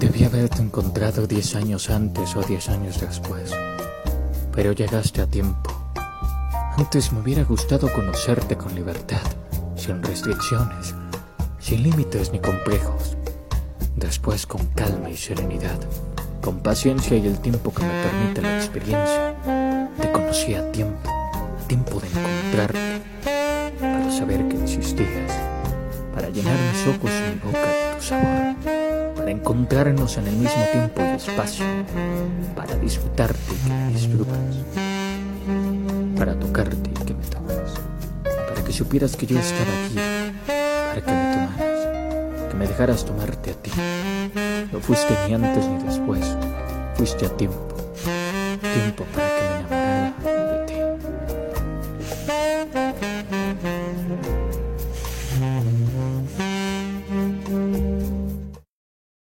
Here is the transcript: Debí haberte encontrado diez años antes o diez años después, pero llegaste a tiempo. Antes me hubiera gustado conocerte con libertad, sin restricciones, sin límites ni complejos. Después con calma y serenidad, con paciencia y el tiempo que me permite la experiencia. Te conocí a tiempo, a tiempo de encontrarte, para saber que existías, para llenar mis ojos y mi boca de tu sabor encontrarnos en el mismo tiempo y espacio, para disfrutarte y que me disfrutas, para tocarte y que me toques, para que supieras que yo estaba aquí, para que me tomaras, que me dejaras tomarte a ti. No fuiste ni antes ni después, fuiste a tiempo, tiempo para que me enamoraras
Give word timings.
Debí 0.00 0.24
haberte 0.24 0.62
encontrado 0.62 1.26
diez 1.26 1.54
años 1.54 1.90
antes 1.90 2.34
o 2.34 2.40
diez 2.40 2.70
años 2.70 2.98
después, 3.02 3.50
pero 4.50 4.72
llegaste 4.72 5.20
a 5.20 5.26
tiempo. 5.26 5.70
Antes 6.78 7.12
me 7.12 7.20
hubiera 7.20 7.44
gustado 7.44 7.92
conocerte 7.92 8.56
con 8.56 8.74
libertad, 8.74 9.20
sin 9.76 10.02
restricciones, 10.02 10.94
sin 11.58 11.82
límites 11.82 12.32
ni 12.32 12.38
complejos. 12.38 13.18
Después 13.94 14.46
con 14.46 14.64
calma 14.68 15.10
y 15.10 15.18
serenidad, 15.18 15.78
con 16.40 16.60
paciencia 16.60 17.18
y 17.18 17.26
el 17.26 17.38
tiempo 17.38 17.70
que 17.70 17.82
me 17.82 18.02
permite 18.02 18.40
la 18.40 18.56
experiencia. 18.56 19.34
Te 20.00 20.12
conocí 20.12 20.54
a 20.54 20.72
tiempo, 20.72 21.10
a 21.10 21.68
tiempo 21.68 22.00
de 22.00 22.08
encontrarte, 22.08 23.02
para 23.78 24.10
saber 24.10 24.48
que 24.48 24.62
existías, 24.62 25.30
para 26.14 26.30
llenar 26.30 26.56
mis 26.72 26.96
ojos 26.96 27.10
y 27.10 27.34
mi 27.34 27.52
boca 27.52 27.66
de 27.66 27.96
tu 27.96 28.02
sabor 28.02 28.79
encontrarnos 29.30 30.16
en 30.16 30.26
el 30.26 30.36
mismo 30.36 30.62
tiempo 30.72 31.00
y 31.02 31.16
espacio, 31.16 31.64
para 32.54 32.74
disfrutarte 32.76 33.38
y 33.52 33.68
que 33.68 33.74
me 33.74 33.92
disfrutas, 33.92 34.56
para 36.16 36.38
tocarte 36.38 36.90
y 36.90 37.04
que 37.04 37.14
me 37.14 37.24
toques, 37.24 37.72
para 38.22 38.64
que 38.64 38.72
supieras 38.72 39.16
que 39.16 39.26
yo 39.26 39.38
estaba 39.38 39.70
aquí, 39.84 39.94
para 40.46 41.00
que 41.04 41.12
me 41.12 41.32
tomaras, 41.32 42.48
que 42.50 42.56
me 42.56 42.66
dejaras 42.66 43.04
tomarte 43.04 43.50
a 43.50 43.54
ti. 43.54 43.70
No 44.72 44.80
fuiste 44.80 45.14
ni 45.26 45.34
antes 45.34 45.66
ni 45.66 45.84
después, 45.84 46.36
fuiste 46.94 47.26
a 47.26 47.36
tiempo, 47.36 47.74
tiempo 48.60 49.04
para 49.14 49.28
que 49.28 49.42
me 49.42 49.48
enamoraras 49.50 49.79